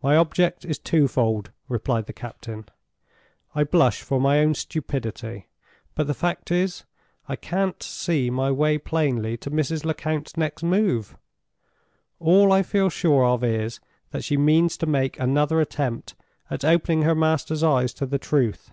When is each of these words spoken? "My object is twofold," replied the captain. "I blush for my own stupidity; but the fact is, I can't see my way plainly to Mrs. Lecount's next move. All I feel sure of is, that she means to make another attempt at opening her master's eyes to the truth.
"My 0.00 0.14
object 0.14 0.64
is 0.64 0.78
twofold," 0.78 1.50
replied 1.66 2.06
the 2.06 2.12
captain. 2.12 2.66
"I 3.52 3.64
blush 3.64 4.00
for 4.00 4.20
my 4.20 4.38
own 4.38 4.54
stupidity; 4.54 5.48
but 5.96 6.06
the 6.06 6.14
fact 6.14 6.52
is, 6.52 6.84
I 7.28 7.34
can't 7.34 7.82
see 7.82 8.30
my 8.30 8.52
way 8.52 8.78
plainly 8.78 9.36
to 9.38 9.50
Mrs. 9.50 9.84
Lecount's 9.84 10.36
next 10.36 10.62
move. 10.62 11.16
All 12.20 12.52
I 12.52 12.62
feel 12.62 12.90
sure 12.90 13.24
of 13.24 13.42
is, 13.42 13.80
that 14.12 14.22
she 14.22 14.36
means 14.36 14.76
to 14.76 14.86
make 14.86 15.18
another 15.18 15.60
attempt 15.60 16.14
at 16.48 16.64
opening 16.64 17.02
her 17.02 17.16
master's 17.16 17.64
eyes 17.64 17.92
to 17.94 18.06
the 18.06 18.18
truth. 18.20 18.70